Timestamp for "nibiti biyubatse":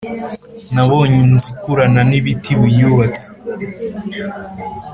2.09-3.27